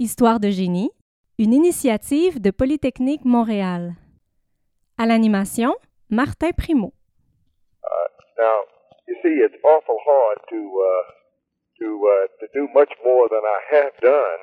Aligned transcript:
Histoire 0.00 0.38
de 0.38 0.48
génie, 0.48 0.92
une 1.40 1.52
initiative 1.52 2.40
de 2.40 2.52
Polytechnique 2.52 3.24
Montréal. 3.24 3.96
À 4.96 5.06
l'animation, 5.06 5.74
Martin 6.08 6.52
Primo. 6.52 6.92
Now, 8.38 8.62
you 9.08 9.16
see, 9.22 9.42
it's 9.42 9.58
awful 9.66 9.98
hard 10.06 10.38
to 10.50 10.60
uh, 10.62 11.02
to 11.82 11.88
uh, 12.06 12.30
to 12.38 12.46
do 12.54 12.70
much 12.78 12.94
more 13.02 13.26
than 13.26 13.42
I 13.42 13.58
have 13.74 13.90
done, 13.98 14.42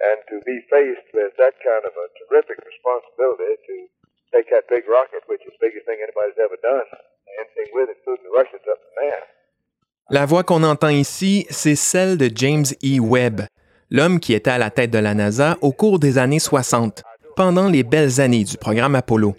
and 0.00 0.16
to 0.32 0.40
be 0.48 0.64
faced 0.72 1.12
with 1.12 1.36
that 1.36 1.52
kind 1.60 1.84
of 1.84 1.92
a 1.92 2.08
terrific 2.16 2.56
responsibility 2.64 3.52
to 3.60 3.76
take 4.32 4.48
that 4.48 4.64
big 4.72 4.88
rocket, 4.88 5.20
which 5.28 5.44
is 5.44 5.52
the 5.60 5.68
biggest 5.68 5.84
thing 5.84 6.00
anybody's 6.00 6.40
ever 6.40 6.56
done, 6.64 6.88
anything 7.36 7.68
with 7.76 7.92
it, 7.92 8.00
including 8.00 8.24
the 8.24 8.32
Russians 8.32 8.64
up 8.64 8.80
in 8.80 8.92
there. 8.96 9.24
La 10.08 10.24
voix 10.24 10.42
qu'on 10.42 10.62
entend 10.62 10.88
ici, 10.88 11.44
c'est 11.50 11.76
celle 11.76 12.16
de 12.16 12.30
James 12.34 12.72
E. 12.82 12.98
Webb, 12.98 13.42
l'homme 13.90 14.20
qui 14.20 14.34
était 14.34 14.50
à 14.50 14.58
la 14.58 14.70
tête 14.70 14.90
de 14.90 14.98
la 14.98 15.14
NASA 15.14 15.56
au 15.60 15.72
cours 15.72 15.98
des 15.98 16.18
années 16.18 16.38
60, 16.38 17.02
pendant 17.36 17.68
les 17.68 17.82
belles 17.82 18.20
années 18.20 18.44
du 18.44 18.56
programme 18.56 18.94
Apollo. 18.94 19.34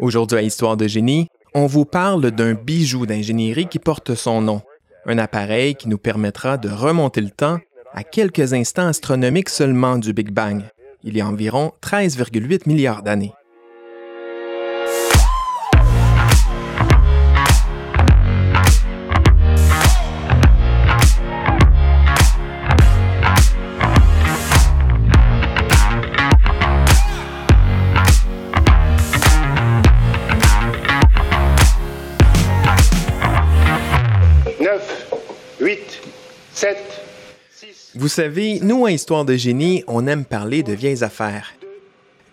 Aujourd'hui 0.00 0.38
à 0.38 0.42
Histoire 0.42 0.76
de 0.76 0.86
génie, 0.86 1.28
on 1.54 1.66
vous 1.66 1.84
parle 1.84 2.30
d'un 2.30 2.54
bijou 2.54 3.06
d'ingénierie 3.06 3.68
qui 3.68 3.78
porte 3.78 4.14
son 4.14 4.40
nom, 4.40 4.62
un 5.06 5.18
appareil 5.18 5.74
qui 5.74 5.88
nous 5.88 5.98
permettra 5.98 6.56
de 6.56 6.68
remonter 6.68 7.20
le 7.20 7.30
temps 7.30 7.58
à 7.92 8.02
quelques 8.02 8.54
instants 8.54 8.88
astronomiques 8.88 9.48
seulement 9.48 9.98
du 9.98 10.12
Big 10.12 10.30
Bang, 10.30 10.62
il 11.04 11.16
y 11.16 11.20
a 11.20 11.26
environ 11.26 11.72
13,8 11.82 12.66
milliards 12.66 13.02
d'années. 13.02 13.32
Vous 37.94 38.08
savez, 38.08 38.58
nous, 38.60 38.86
à 38.86 38.90
Histoire 38.90 39.24
de 39.24 39.36
génie, 39.36 39.84
on 39.86 40.06
aime 40.06 40.24
parler 40.24 40.62
de 40.62 40.72
vieilles 40.72 41.04
affaires. 41.04 41.52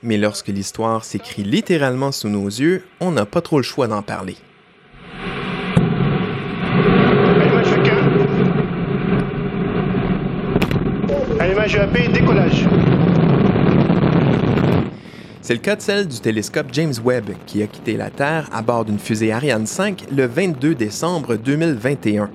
Mais 0.03 0.17
lorsque 0.17 0.47
l'histoire 0.47 1.05
s'écrit 1.05 1.43
littéralement 1.43 2.11
sous 2.11 2.29
nos 2.29 2.47
yeux, 2.47 2.83
on 2.99 3.11
n'a 3.11 3.25
pas 3.25 3.41
trop 3.41 3.57
le 3.57 3.63
choix 3.63 3.87
d'en 3.87 4.01
parler. 4.01 4.35
C'est 15.41 15.53
le 15.53 15.59
cas 15.59 15.75
de 15.75 15.81
celle 15.81 16.07
du 16.07 16.19
télescope 16.19 16.67
James 16.71 16.93
Webb 17.03 17.31
qui 17.45 17.61
a 17.61 17.67
quitté 17.67 17.97
la 17.97 18.09
Terre 18.09 18.49
à 18.51 18.61
bord 18.61 18.85
d'une 18.85 18.99
fusée 18.99 19.31
Ariane 19.31 19.67
5 19.67 20.05
le 20.11 20.25
22 20.25 20.73
décembre 20.73 21.35
2021. 21.35 22.29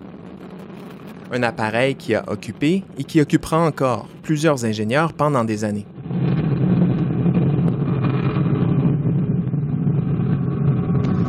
Un 1.32 1.42
appareil 1.42 1.96
qui 1.96 2.14
a 2.14 2.24
occupé 2.28 2.84
et 2.96 3.04
qui 3.04 3.20
occupera 3.20 3.58
encore 3.58 4.06
plusieurs 4.22 4.64
ingénieurs 4.64 5.12
pendant 5.12 5.44
des 5.44 5.64
années. 5.64 5.86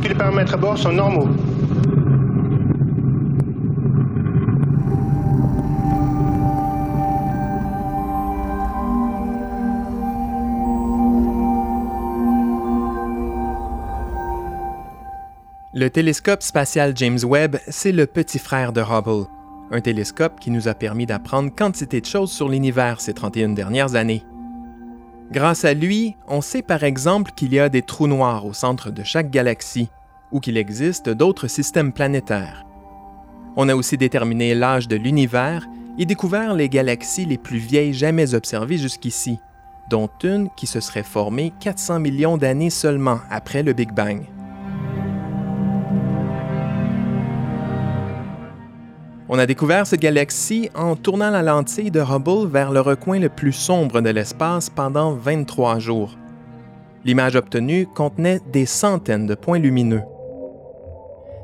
Les 0.02 0.14
paramètres 0.14 0.54
à 0.54 0.56
bord 0.56 0.78
sont 0.78 0.92
normaux. 0.92 1.28
Le 15.78 15.90
télescope 15.90 16.42
spatial 16.42 16.92
James 16.96 17.20
Webb, 17.22 17.58
c'est 17.68 17.92
le 17.92 18.06
petit 18.06 18.40
frère 18.40 18.72
de 18.72 18.80
Hubble, 18.80 19.26
un 19.70 19.80
télescope 19.80 20.40
qui 20.40 20.50
nous 20.50 20.68
a 20.68 20.74
permis 20.74 21.06
d'apprendre 21.06 21.54
quantité 21.54 22.00
de 22.00 22.06
choses 22.06 22.32
sur 22.32 22.48
l'univers 22.48 23.00
ces 23.00 23.14
31 23.14 23.50
dernières 23.50 23.94
années. 23.94 24.24
Grâce 25.30 25.64
à 25.64 25.74
lui, 25.74 26.16
on 26.26 26.40
sait 26.40 26.62
par 26.62 26.84
exemple 26.84 27.32
qu'il 27.36 27.52
y 27.52 27.60
a 27.60 27.68
des 27.68 27.82
trous 27.82 28.06
noirs 28.06 28.46
au 28.46 28.54
centre 28.54 28.90
de 28.90 29.02
chaque 29.02 29.30
galaxie 29.30 29.90
ou 30.32 30.40
qu'il 30.40 30.56
existe 30.56 31.08
d'autres 31.10 31.48
systèmes 31.48 31.92
planétaires. 31.92 32.64
On 33.56 33.68
a 33.68 33.74
aussi 33.74 33.98
déterminé 33.98 34.54
l'âge 34.54 34.88
de 34.88 34.96
l'univers 34.96 35.66
et 35.98 36.06
découvert 36.06 36.54
les 36.54 36.68
galaxies 36.68 37.26
les 37.26 37.38
plus 37.38 37.58
vieilles 37.58 37.92
jamais 37.92 38.34
observées 38.34 38.78
jusqu'ici, 38.78 39.38
dont 39.90 40.08
une 40.22 40.48
qui 40.56 40.66
se 40.66 40.80
serait 40.80 41.02
formée 41.02 41.52
400 41.60 42.00
millions 42.00 42.38
d'années 42.38 42.70
seulement 42.70 43.18
après 43.30 43.62
le 43.62 43.72
Big 43.72 43.92
Bang. 43.92 44.22
On 49.30 49.38
a 49.38 49.44
découvert 49.44 49.86
cette 49.86 50.00
galaxie 50.00 50.70
en 50.74 50.96
tournant 50.96 51.30
la 51.30 51.42
lentille 51.42 51.90
de 51.90 52.00
Hubble 52.00 52.48
vers 52.48 52.72
le 52.72 52.80
recoin 52.80 53.18
le 53.18 53.28
plus 53.28 53.52
sombre 53.52 54.00
de 54.00 54.08
l'espace 54.08 54.70
pendant 54.70 55.12
23 55.12 55.78
jours. 55.78 56.16
L'image 57.04 57.36
obtenue 57.36 57.86
contenait 57.86 58.40
des 58.50 58.64
centaines 58.64 59.26
de 59.26 59.34
points 59.34 59.58
lumineux. 59.58 60.02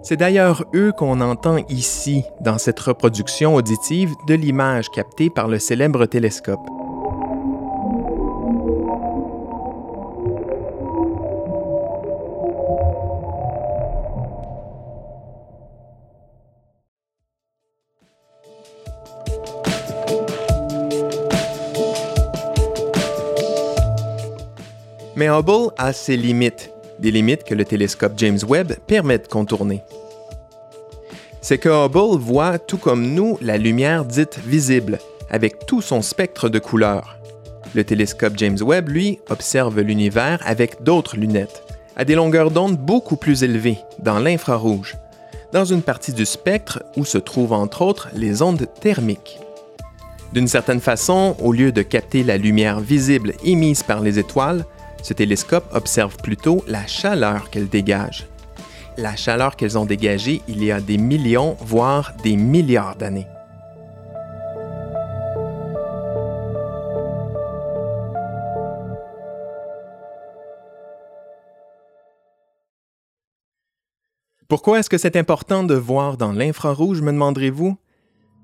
C'est 0.02 0.16
d'ailleurs 0.16 0.64
eux 0.74 0.92
qu'on 0.96 1.20
entend 1.20 1.58
ici 1.68 2.22
dans 2.40 2.56
cette 2.56 2.80
reproduction 2.80 3.54
auditive 3.54 4.12
de 4.28 4.34
l'image 4.34 4.88
captée 4.90 5.28
par 5.28 5.48
le 5.48 5.58
célèbre 5.58 6.06
télescope. 6.06 6.83
Mais 25.16 25.28
Hubble 25.28 25.70
a 25.78 25.92
ses 25.92 26.16
limites, 26.16 26.70
des 26.98 27.12
limites 27.12 27.44
que 27.44 27.54
le 27.54 27.64
télescope 27.64 28.14
James 28.16 28.40
Webb 28.48 28.72
permet 28.86 29.18
de 29.18 29.28
contourner. 29.28 29.82
C'est 31.40 31.58
que 31.58 31.86
Hubble 31.86 32.18
voit, 32.18 32.58
tout 32.58 32.78
comme 32.78 33.12
nous, 33.14 33.38
la 33.40 33.56
lumière 33.56 34.04
dite 34.04 34.40
visible, 34.44 34.98
avec 35.30 35.66
tout 35.66 35.82
son 35.82 36.02
spectre 36.02 36.48
de 36.48 36.58
couleurs. 36.58 37.16
Le 37.74 37.84
télescope 37.84 38.34
James 38.36 38.58
Webb, 38.60 38.88
lui, 38.88 39.20
observe 39.30 39.80
l'univers 39.80 40.40
avec 40.44 40.82
d'autres 40.82 41.16
lunettes, 41.16 41.62
à 41.96 42.04
des 42.04 42.16
longueurs 42.16 42.50
d'onde 42.50 42.76
beaucoup 42.76 43.16
plus 43.16 43.44
élevées, 43.44 43.78
dans 44.00 44.18
l'infrarouge, 44.18 44.96
dans 45.52 45.64
une 45.64 45.82
partie 45.82 46.12
du 46.12 46.26
spectre 46.26 46.82
où 46.96 47.04
se 47.04 47.18
trouvent 47.18 47.52
entre 47.52 47.82
autres 47.82 48.08
les 48.14 48.42
ondes 48.42 48.66
thermiques. 48.80 49.38
D'une 50.32 50.48
certaine 50.48 50.80
façon, 50.80 51.36
au 51.40 51.52
lieu 51.52 51.70
de 51.70 51.82
capter 51.82 52.24
la 52.24 52.36
lumière 52.36 52.80
visible 52.80 53.34
émise 53.44 53.84
par 53.84 54.00
les 54.00 54.18
étoiles, 54.18 54.64
ce 55.04 55.12
télescope 55.12 55.66
observe 55.74 56.16
plutôt 56.16 56.64
la 56.66 56.86
chaleur 56.86 57.50
qu'elles 57.50 57.68
dégagent. 57.68 58.26
La 58.96 59.16
chaleur 59.16 59.54
qu'elles 59.54 59.76
ont 59.76 59.84
dégagée 59.84 60.40
il 60.48 60.64
y 60.64 60.72
a 60.72 60.80
des 60.80 60.96
millions, 60.96 61.58
voire 61.60 62.14
des 62.22 62.36
milliards 62.36 62.96
d'années. 62.96 63.26
Pourquoi 74.48 74.78
est-ce 74.78 74.88
que 74.88 74.98
c'est 74.98 75.16
important 75.16 75.64
de 75.64 75.74
voir 75.74 76.16
dans 76.16 76.32
l'infrarouge, 76.32 77.02
me 77.02 77.12
demanderez-vous? 77.12 77.76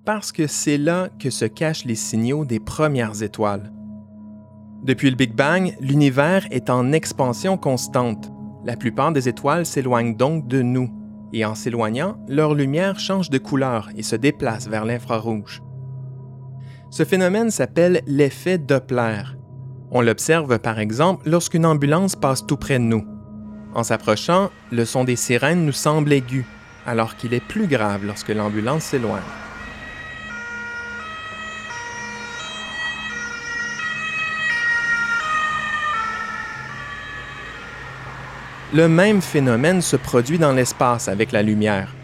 Parce 0.05 0.31
que 0.31 0.47
c'est 0.47 0.79
là 0.79 1.09
que 1.19 1.31
se 1.31 1.47
cachent 1.47 1.87
les 1.87 1.95
signaux 1.95 2.45
des 2.45 2.61
premières 2.61 3.23
étoiles. 3.23 3.73
Depuis 4.83 5.11
le 5.11 5.17
Big 5.17 5.35
Bang, 5.35 5.77
l'univers 5.81 6.47
est 6.51 6.71
en 6.71 6.93
expansion 6.93 7.59
constante. 7.59 8.33
La 8.65 8.77
plupart 8.77 9.13
des 9.13 9.29
étoiles 9.29 9.67
s'éloignent 9.67 10.17
donc 10.17 10.49
de 10.49 10.63
nous, 10.63 10.91
et 11.35 11.45
en 11.45 11.55
s'éloignant, 11.55 12.17
leur 12.29 12.55
lumière 12.55 12.99
change 12.99 13.29
de 13.29 13.37
couleur 13.37 13.91
et 13.95 14.03
se 14.03 14.17
déplace 14.17 14.69
vers 14.69 14.87
l'infrarouge. 14.87 15.63
Ce 16.91 17.05
phénomène 17.05 17.51
s'appelle 17.51 18.01
l'effet 18.07 18.57
Doppler. 18.57 19.23
On 19.91 20.01
l'observe 20.01 20.59
par 20.59 20.79
exemple 20.79 21.29
lorsqu'une 21.29 21.67
ambulance 21.67 22.17
passe 22.17 22.47
tout 22.47 22.57
près 22.57 22.79
de 22.79 22.85
nous. 22.85 23.05
En 23.75 23.83
s'approchant, 23.83 24.51
le 24.73 24.87
son 24.87 25.05
des 25.05 25.17
sirènes 25.17 25.67
nous 25.67 25.73
semble 25.73 26.13
aigu, 26.13 26.47
alors 26.87 27.17
qu'il 27.17 27.35
est 27.35 27.47
plus 27.47 27.67
grave 27.67 28.07
lorsque 28.07 28.31
l'ambulance 28.31 28.85
s'éloigne. 28.85 29.21
Le 38.73 38.89
même 38.89 39.21
phénomène 39.21 39.83
se 39.83 39.97
produit 39.97 40.39
dans 40.39 40.53
l'espace 40.53 41.09
avec 41.09 41.33
la 41.33 41.43
lumière. 41.43 41.95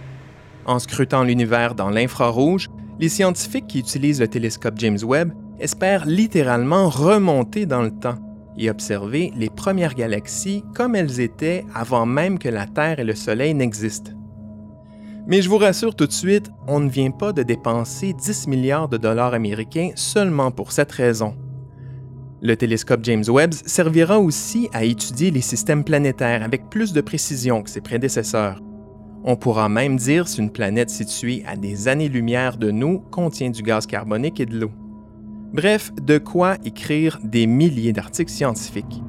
En 0.65 0.81
scrutant 0.81 1.23
l'univers 1.23 1.77
dans 1.77 1.91
l'infrarouge, 1.91 2.69
Les 2.99 3.11
scientifiques 3.11 3.67
qui 3.67 3.81
utilisent 3.81 4.21
le 4.21 4.29
télescope 4.29 4.79
James 4.79 4.99
Webb 5.03 5.33
espèrent 5.61 6.07
littéralement 6.07 6.89
remonter 6.89 7.67
dans 7.67 7.83
le 7.83 7.91
temps 7.91 8.17
et 8.57 8.71
observer 8.71 9.33
les 9.37 9.51
premières 9.51 9.95
galaxies 9.95 10.65
comme 10.75 10.97
elles 10.97 11.21
étaient 11.21 11.65
avant 11.75 12.07
même 12.07 12.39
que 12.39 12.49
la 12.49 12.67
Terre 12.67 12.99
et 12.99 13.05
le 13.05 13.15
Soleil 13.15 13.53
n'existent. 13.53 14.13
Mais 15.27 15.43
je 15.43 15.51
vous 15.51 15.59
rassure 15.59 15.95
tout 15.95 16.07
de 16.07 16.13
suite, 16.13 16.51
on 16.67 16.81
ne 16.81 16.89
vient 16.89 17.11
pas 17.11 17.33
de 17.33 17.43
dépenser 17.43 18.15
10 18.15 18.47
milliards 18.47 18.89
de 18.89 18.97
dollars 18.97 19.35
américains 19.35 19.91
seulement 19.95 20.51
pour 20.51 20.73
cette 20.73 20.93
raison. 20.93 21.35
Le 22.43 22.55
télescope 22.55 23.01
James 23.03 23.25
Webb 23.29 23.55
servira 23.55 24.21
aussi 24.21 24.69
à 24.75 24.85
étudier 24.85 25.31
les 25.31 25.41
systèmes 25.41 25.85
planétaires 25.85 26.43
avec 26.43 26.69
plus 26.69 26.93
de 26.93 27.01
précision 27.01 27.63
que 27.63 27.71
ses 27.71 27.81
prédécesseurs. 27.81 28.61
On 29.25 29.37
pourra 29.37 29.69
même 29.69 29.97
dire 29.97 30.29
si 30.29 30.41
une 30.41 30.51
planète 30.51 30.91
située 30.91 31.43
à 31.47 31.57
des 31.57 31.89
années-lumière 31.89 32.59
de 32.59 32.71
nous 32.71 32.99
contient 32.99 33.51
du 33.51 33.63
gaz 33.63 33.87
carbonique 33.87 34.39
et 34.39 34.47
de 34.47 34.59
l'eau. 34.59 34.71
Bref, 35.53 35.93
de 36.01 36.19
quoi 36.19 36.57
écrire 36.65 37.19
des 37.25 37.47
milliers 37.47 37.95
d'articles 37.95 38.31
scientifiques. 38.31 39.03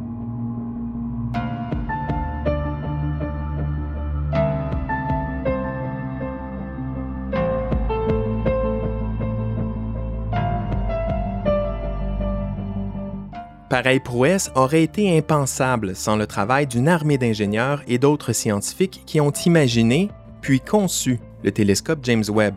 Pareille 13.70 14.00
prouesse 14.00 14.50
aurait 14.56 14.84
été 14.84 15.18
impensable 15.18 15.94
sans 15.94 16.16
le 16.16 16.26
travail 16.26 16.68
d'une 16.68 16.88
armée 16.88 17.18
d'ingénieurs 17.18 17.84
et 17.86 17.98
d'autres 17.98 18.32
scientifiques 18.32 19.04
qui 19.06 19.20
ont 19.20 19.34
imaginé, 19.46 20.10
puis 20.40 20.62
conçu 20.62 21.20
le 21.44 21.52
télescope 21.52 22.00
James 22.04 22.24
Webb. 22.30 22.56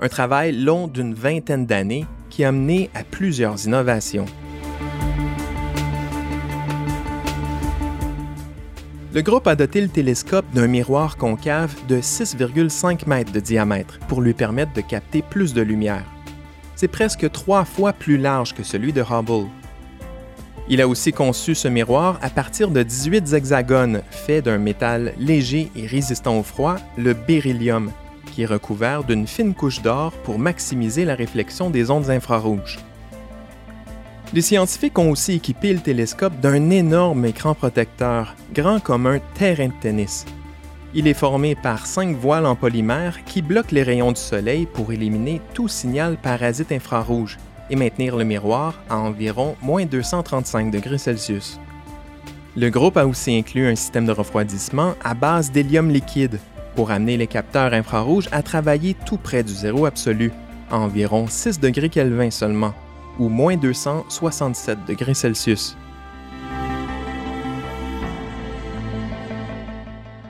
Un 0.00 0.08
travail 0.08 0.50
long 0.50 0.88
d'une 0.88 1.14
vingtaine 1.14 1.66
d'années 1.66 2.04
qui 2.30 2.42
a 2.42 2.50
mené 2.50 2.90
à 2.94 3.04
plusieurs 3.04 3.64
innovations. 3.64 4.26
Le 9.12 9.22
groupe 9.22 9.46
a 9.46 9.54
doté 9.54 9.80
le 9.80 9.88
télescope 9.88 10.46
d'un 10.52 10.66
miroir 10.66 11.16
concave 11.16 11.72
de 11.86 12.00
6,5 12.00 13.08
mètres 13.08 13.30
de 13.30 13.38
diamètre 13.38 14.00
pour 14.08 14.20
lui 14.20 14.34
permettre 14.34 14.72
de 14.72 14.80
capter 14.80 15.22
plus 15.22 15.54
de 15.54 15.62
lumière. 15.62 16.04
C'est 16.74 16.88
presque 16.88 17.30
trois 17.30 17.64
fois 17.64 17.92
plus 17.92 18.18
large 18.18 18.52
que 18.52 18.64
celui 18.64 18.92
de 18.92 19.02
Hubble. 19.02 19.48
Il 20.66 20.80
a 20.80 20.88
aussi 20.88 21.12
conçu 21.12 21.54
ce 21.54 21.68
miroir 21.68 22.18
à 22.22 22.30
partir 22.30 22.70
de 22.70 22.82
18 22.82 23.34
hexagones 23.34 24.00
faits 24.10 24.46
d'un 24.46 24.56
métal 24.56 25.12
léger 25.18 25.70
et 25.76 25.86
résistant 25.86 26.38
au 26.38 26.42
froid, 26.42 26.76
le 26.96 27.12
beryllium, 27.12 27.90
qui 28.32 28.42
est 28.42 28.46
recouvert 28.46 29.04
d'une 29.04 29.26
fine 29.26 29.52
couche 29.52 29.82
d'or 29.82 30.12
pour 30.24 30.38
maximiser 30.38 31.04
la 31.04 31.14
réflexion 31.14 31.68
des 31.68 31.90
ondes 31.90 32.08
infrarouges. 32.08 32.78
Les 34.32 34.40
scientifiques 34.40 34.98
ont 34.98 35.10
aussi 35.10 35.34
équipé 35.34 35.74
le 35.74 35.80
télescope 35.80 36.40
d'un 36.40 36.70
énorme 36.70 37.26
écran 37.26 37.54
protecteur, 37.54 38.34
grand 38.54 38.80
comme 38.80 39.06
un 39.06 39.18
terrain 39.34 39.68
de 39.68 39.72
tennis. 39.82 40.24
Il 40.94 41.06
est 41.08 41.14
formé 41.14 41.56
par 41.56 41.86
cinq 41.86 42.16
voiles 42.16 42.46
en 42.46 42.56
polymère 42.56 43.22
qui 43.24 43.42
bloquent 43.42 43.72
les 43.74 43.82
rayons 43.82 44.12
du 44.12 44.20
Soleil 44.20 44.66
pour 44.66 44.92
éliminer 44.92 45.42
tout 45.52 45.68
signal 45.68 46.16
parasite 46.16 46.72
infrarouge 46.72 47.36
et 47.70 47.76
maintenir 47.76 48.16
le 48.16 48.24
miroir 48.24 48.74
à 48.88 48.96
environ 48.96 49.56
moins 49.62 49.86
235 49.86 50.70
degrés 50.70 50.98
Celsius. 50.98 51.58
Le 52.56 52.70
groupe 52.70 52.96
a 52.96 53.06
aussi 53.06 53.36
inclus 53.36 53.66
un 53.66 53.74
système 53.74 54.06
de 54.06 54.12
refroidissement 54.12 54.94
à 55.02 55.14
base 55.14 55.50
d'hélium 55.50 55.90
liquide 55.90 56.38
pour 56.76 56.90
amener 56.90 57.16
les 57.16 57.26
capteurs 57.26 57.72
infrarouges 57.72 58.28
à 58.32 58.42
travailler 58.42 58.94
tout 59.06 59.16
près 59.16 59.42
du 59.42 59.52
zéro 59.52 59.86
absolu, 59.86 60.32
à 60.70 60.78
environ 60.78 61.26
6 61.28 61.60
degrés 61.60 61.88
Kelvin 61.88 62.30
seulement, 62.30 62.74
ou 63.18 63.28
moins 63.28 63.56
267 63.56 64.78
degrés 64.86 65.14
Celsius. 65.14 65.76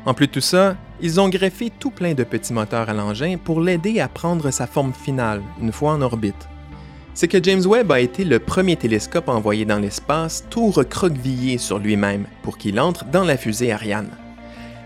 En 0.06 0.12
plus 0.12 0.26
de 0.26 0.32
tout 0.32 0.40
ça, 0.40 0.76
ils 1.00 1.18
ont 1.18 1.28
greffé 1.28 1.70
tout 1.70 1.90
plein 1.90 2.14
de 2.14 2.24
petits 2.24 2.52
moteurs 2.52 2.88
à 2.88 2.92
l'engin 2.92 3.36
pour 3.42 3.60
l'aider 3.60 4.00
à 4.00 4.08
prendre 4.08 4.50
sa 4.50 4.66
forme 4.66 4.92
finale 4.92 5.42
une 5.60 5.72
fois 5.72 5.92
en 5.92 6.02
orbite. 6.02 6.48
C'est 7.16 7.28
que 7.28 7.42
James 7.42 7.64
Webb 7.64 7.92
a 7.92 8.00
été 8.00 8.24
le 8.24 8.40
premier 8.40 8.74
télescope 8.74 9.28
envoyé 9.28 9.64
dans 9.64 9.78
l'espace 9.78 10.44
tout 10.50 10.72
recroquevillé 10.72 11.58
sur 11.58 11.78
lui-même 11.78 12.26
pour 12.42 12.58
qu'il 12.58 12.80
entre 12.80 13.04
dans 13.04 13.22
la 13.22 13.36
fusée 13.36 13.70
Ariane. 13.70 14.10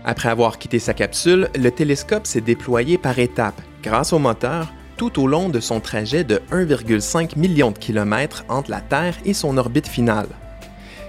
Après 0.05 0.29
avoir 0.29 0.59
quitté 0.59 0.77
sa 0.77 0.93
capsule, 0.93 1.49
le 1.57 1.71
télescope 1.71 2.27
s'est 2.27 2.39
déployé 2.39 2.99
par 2.99 3.17
étapes, 3.17 3.59
grâce 3.81 4.13
au 4.13 4.19
moteur, 4.19 4.71
tout 4.95 5.19
au 5.19 5.25
long 5.25 5.49
de 5.49 5.59
son 5.59 5.79
trajet 5.79 6.23
de 6.23 6.39
1,5 6.51 7.35
million 7.35 7.71
de 7.71 7.79
kilomètres 7.79 8.45
entre 8.47 8.69
la 8.69 8.81
Terre 8.81 9.17
et 9.25 9.33
son 9.33 9.57
orbite 9.57 9.87
finale. 9.87 10.27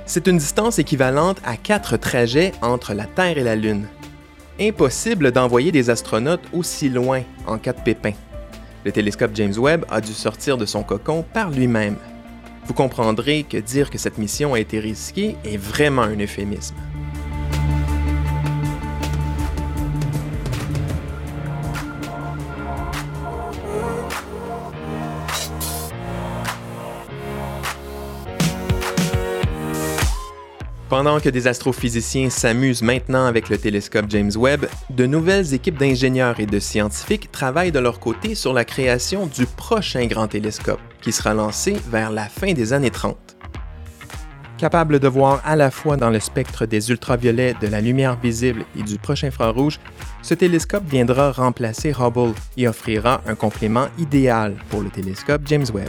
C'est 0.06 0.26
une 0.26 0.38
distance 0.38 0.78
équivalente 0.78 1.38
à 1.44 1.56
quatre 1.56 1.99
trajets 1.99 2.52
entre 2.62 2.94
la 2.94 3.05
Terre 3.05 3.37
et 3.37 3.44
la 3.44 3.56
Lune. 3.56 3.87
Impossible 4.58 5.32
d'envoyer 5.32 5.70
des 5.70 5.90
astronautes 5.90 6.49
aussi 6.55 6.88
loin 6.88 7.22
en 7.46 7.58
cas 7.58 7.75
de 7.75 7.81
pépin. 7.82 8.12
Le 8.85 8.93
télescope 8.93 9.32
James 9.35 9.55
Webb 9.59 9.85
a 9.91 10.00
dû 10.00 10.12
sortir 10.12 10.56
de 10.56 10.65
son 10.65 10.82
cocon 10.82 11.23
par 11.35 11.50
lui-même. 11.50 11.97
Vous 12.65 12.75
comprendrez 12.75 13.43
que 13.43 13.59
dire 13.59 13.91
que 13.91 13.99
cette 13.99 14.17
mission 14.17 14.55
a 14.55 14.61
été 14.61 14.79
risquée 14.79 15.37
est 15.44 15.59
vraiment 15.59 16.03
un 16.03 16.17
euphémisme. 16.19 16.77
Pendant 30.90 31.20
que 31.20 31.28
des 31.28 31.46
astrophysiciens 31.46 32.31
s'amusent 32.31 32.82
maintenant 32.82 33.25
avec 33.26 33.48
le 33.48 33.56
télescope 33.56 34.06
James 34.08 34.32
Webb, 34.34 34.66
de 34.90 35.06
nouvelles 35.06 35.54
équipes 35.54 35.78
d'ingénieurs 35.78 36.40
et 36.40 36.46
de 36.46 36.58
scientifiques 36.58 37.31
travaillent 37.31 37.70
de 37.70 37.78
leur 37.78 38.00
côté 38.00 38.34
sur 38.34 38.52
la 38.52 38.64
création 38.64 39.28
du 39.28 39.46
prochain 39.46 40.06
grand 40.06 40.26
télescope, 40.26 40.81
qui 41.00 41.12
sera 41.12 41.32
lancé 41.32 41.76
vers 41.92 42.10
la 42.10 42.25
fin 42.25 42.54
des 42.54 42.72
années 42.72 42.90
30. 42.90 43.16
Capable 44.58 44.98
de 44.98 45.06
voir 45.06 45.40
à 45.44 45.54
la 45.54 45.70
fois 45.70 45.96
dans 45.96 46.10
le 46.10 46.19
spectre 46.19 46.66
des 46.66 46.90
ultraviolets, 46.90 47.54
de 47.60 47.69
la 47.69 47.81
lumière 47.81 48.19
visible 48.19 48.64
et 48.76 48.82
du 48.82 48.98
proche 48.98 49.22
infrarouge, 49.22 49.78
ce 50.22 50.34
télescope 50.34 50.90
viendra 50.90 51.31
remplacer 51.31 51.94
Hubble 51.96 52.34
et 52.56 52.66
offrira 52.66 53.20
un 53.28 53.36
complément 53.36 53.86
idéal 53.96 54.56
pour 54.70 54.82
le 54.82 54.90
télescope 54.90 55.43
James 55.46 55.66
Webb. 55.72 55.88